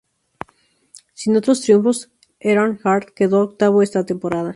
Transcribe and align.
Sin 1.13 1.35
otros 1.37 1.61
triunfos, 1.61 2.09
Earnhardt 2.39 3.11
quedó 3.13 3.41
octavo 3.41 3.83
esa 3.83 4.03
temporada. 4.03 4.49